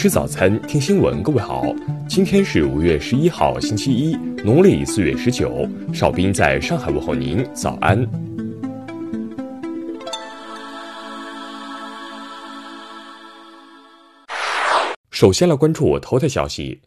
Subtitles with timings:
[0.00, 1.22] 吃早餐，听新闻。
[1.22, 1.62] 各位好，
[2.08, 5.68] 今天是五月十一号，星期一，农历四月十九。
[5.92, 8.08] 邵斌在上海问候您，早安。
[15.10, 16.80] 首先来关注头条消息。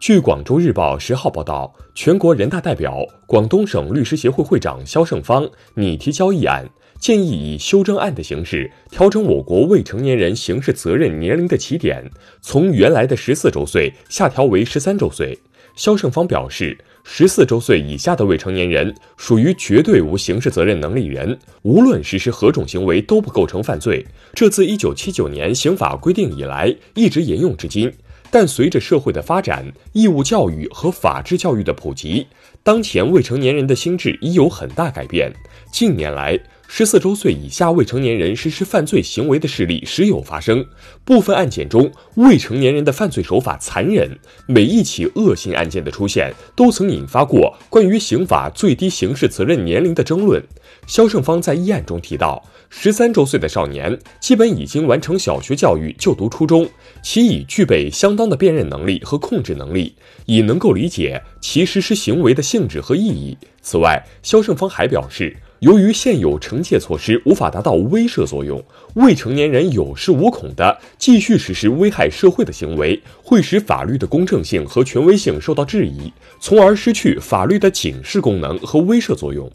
[0.00, 2.98] 据广州日报十号报道，全国人大代表、
[3.28, 6.68] 广东省律师协会会长肖胜芳拟提交议案。
[6.98, 15.38] 建议以修正案的形式调整我国未成年人刑事责任年龄的起点，从原来的十四周岁下调为十三周岁。
[15.76, 24.06] 肖胜芳表示，十四周岁以下的未成年人属于绝对无刑事责任能力人，无论实施何种行为都不构成犯罪。
[24.32, 27.92] 这自一九七九年刑法规定以来一直沿用至今。
[28.30, 32.26] 但随着社会的发展，义务教育和法治教育的普及，
[32.62, 35.32] 当前未成年人的心智已有很大改变。
[35.70, 40.66] 近年来，十四周岁以下未成年人实施犯罪行为的事例时有发生，
[41.04, 44.18] 部分案件中未成年人的犯罪手法残忍。
[44.46, 50.42] 每一起恶性案件的出现，都曾引发过关于刑法最低刑事责任年龄的争论。
[50.86, 56.68] 肖胜芳在议案中提到，十三周岁的少年基本已经完成小学教育，就读初中，
[57.02, 59.94] 其已具备相当的辨认能力和控制能力，
[60.26, 63.38] 已能够理解其实施行为的性质和意义。
[63.62, 65.34] 此外，肖胜芳还表示。
[65.60, 68.62] 由于现有惩戒措施无法达到威慑作用，
[68.94, 79.50] 未成年人有恃无恐的继续实施危害社会的行为，会使法律的公正性和权威性受到质疑，从而失去法律的警示功能和威慑作用。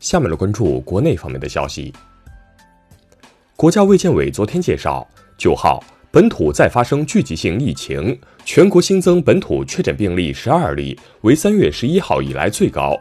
[0.00, 1.92] 下面来关注国内方面的消息。
[3.54, 5.06] 国家卫健委昨天介绍，
[5.38, 13.00] 九号本土再发生聚集性疫情，全国新增本土确诊病例十二例，为三月十一号以来最高。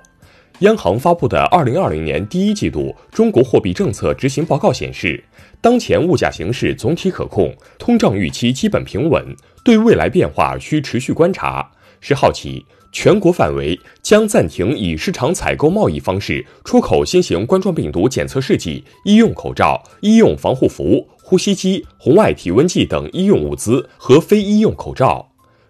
[0.60, 5.22] 央行发布的二零二零年第一季度中国货币政策执行报告显示，
[5.60, 11.70] 当前物价形势总体可控，通胀预期基本平稳，对未来变化需持续观察。
[12.00, 25.28] 十号起，全国范围将暂停以市场采购贸易方式出口新型冠状病毒检测试剂、医用口罩、医用防护服、呼吸机、红外体温计等医用物资和非医用口罩。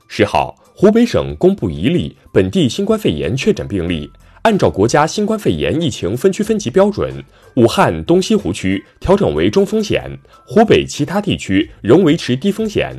[0.08, 4.08] 十号，湖北省公布一例本地新冠肺炎确诊病例。
[4.46, 7.12] 按照国家新冠肺炎疫情分区分级标准，
[7.56, 12.96] 武汉东西湖区调整为中风险，湖北其他地区仍维持低风险。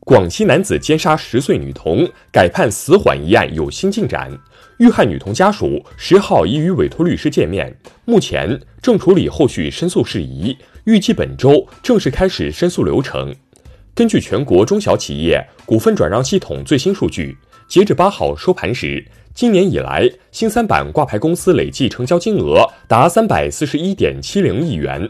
[0.00, 4.30] 广西男子奸杀十岁女童改判死缓一案有新进展，
[4.76, 7.74] 遇害女童家属十号已与委托律师见面，
[8.04, 13.34] 目前正处理后续申诉事宜，预计本周正式开始申诉流程。
[13.94, 17.34] 根据全国中小企业股份转让系统最新数据，
[17.66, 19.02] 截至八号收盘时。
[19.32, 25.08] 今年以来，新三板挂牌公司累计成交金额达三百四十一点七零亿元。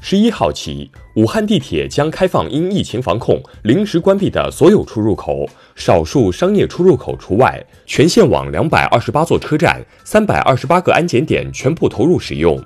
[0.00, 7.64] 十一号起，武汉地铁将开放因疫情防控临时关闭的所有出入口，少数商业出入口除外。
[7.86, 12.60] 全线网两百二十八座车站、三百二十八个安检点全部投入使用。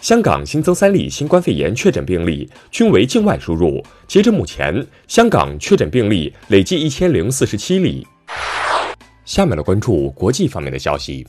[0.00, 3.82] 香港新增三例新冠肺炎确诊病例，均为境外输入。
[4.06, 8.06] 截至目前，香港确诊病例累计一千零四十七例。
[9.26, 11.26] 下面来关注国际方面的消息。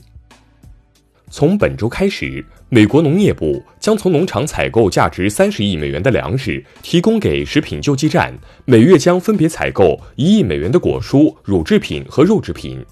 [1.30, 8.32] 从本周开始，美国农业部将从农场采购价值三十亿美元的粮食，提供给食品救济站，
[8.64, 12.82] 每月将分别采购一亿美元的果蔬、乳制品和肉制品。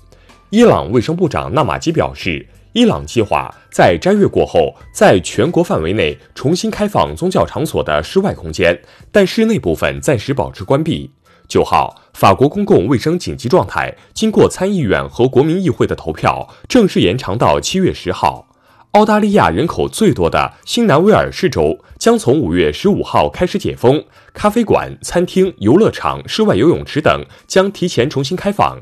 [0.50, 8.78] 伊朗卫生部长纳马基表示，伊朗计划在斋月过后，在全国范围内重新开放宗教场所的室外空间，
[9.10, 11.10] 但室内部分暂时保持关闭。
[11.48, 18.48] 九号，法国公共卫生紧急状态经过参议院和国民议会的投票，正式延长到七月十号。
[18.92, 28.78] 澳大利亚人口最多的新南威尔士州将从五月十五号开始解封，咖啡馆、餐厅、游乐场、室外游泳池等将提前重新开放。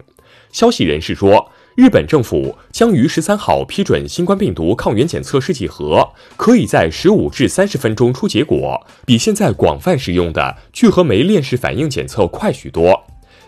[0.52, 1.50] 消息人士说。
[1.76, 13.04] 日本政府将于十三号批准新冠病毒抗原检测试剂盒，可以在十五至三十分钟出结果，比现在广泛使用的聚合酶链式反应检测快许多。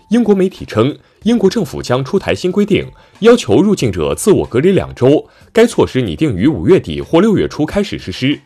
[0.09, 2.85] 英国媒体称，英国政府将出台新规定，
[3.21, 8.41] 要求入境者自我隔离两周，该措施拟定于五月底或六月初开始实施。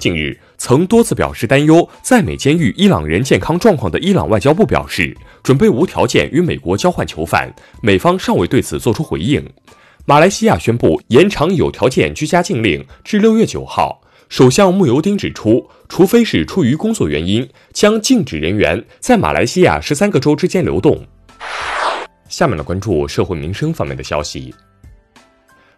[0.00, 9.46] 近日，曾多次表示担忧在美监狱伊朗人健康状况的伊朗外交部表示，准备无条件与美国交换囚犯，美方尚未对此作出回应。
[10.06, 14.00] 马来西亚宣布延长有条件居家禁令至六月九号。
[14.30, 21.04] 首相慕尤丁指出，除非是出于工作原因，将禁止人员在马来西亚十三个州之间流动。
[22.28, 24.54] 下面来关注社会民生方面的消息。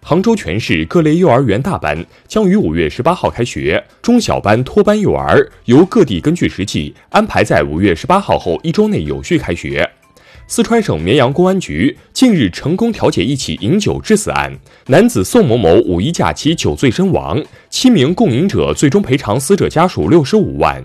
[0.05, 9.89] 杭州全市各类幼儿园大班将于五月十八号开学，中小班托班幼儿由各地根据实际安排在五月十八号后一周内有序开学。
[10.49, 14.53] 四川省绵阳公安局近日成功调解一起饮酒致死案，
[14.89, 17.41] 男子宋某某五一假期酒醉身亡，
[17.71, 20.85] 七名共饮者最终赔偿死者家属六十五万。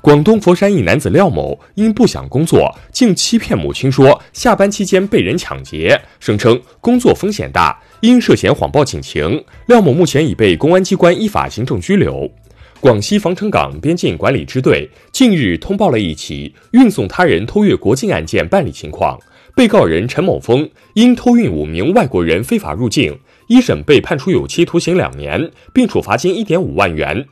[0.00, 12.30] 广东佛山一男子廖某因不想工作，竟欺骗母亲说下班期间被人抢劫，声称工作风险大，因涉嫌谎报警情，廖某目前已被公安机关依法行政拘留。
[12.78, 19.18] 广西防城港边境管理支队近日通报了一起运送他人偷越国境案件办理情况。
[19.56, 27.26] 被告人陈某峰因偷运五名外国人非法入境，一审被判处有期徒刑两年，并处罚金一点五万元。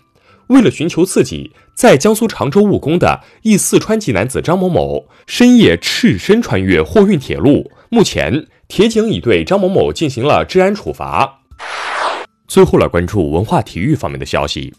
[0.49, 7.71] 为了寻求刺激，在江苏常州务工的一四川籍男子张某某深夜赤身穿越货运铁路。
[7.89, 11.41] 目前，铁警已对张某某进行了治安处罚。
[12.47, 14.75] 最后来关注文化体育方面的消息。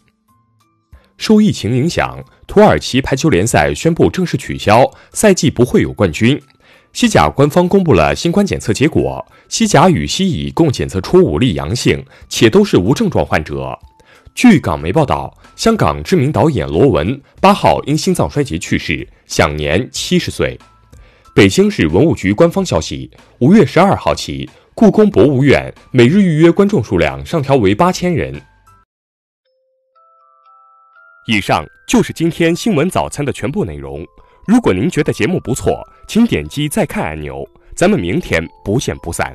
[1.18, 6.40] 受疫情影响，土耳其排球联赛宣布正式取消，赛季不会有冠军。
[6.92, 13.78] 西甲官方公布了新冠检测结果，西甲与西乙共检测出五例阳性，且都是无症状患者。
[14.36, 20.60] 据港媒报道，香港知名导演罗文八号因心脏衰竭去世，享年七十岁。
[21.34, 28.38] 北京市文物局官方消息，五月十二号起，故宫博物院每日预约观众数量上调为八千人。
[31.26, 34.04] 以上就是今天新闻早餐的全部内容。
[34.46, 37.42] 如果您觉得节目不错，请点击再看按钮。
[37.74, 39.34] 咱们明天不见不散。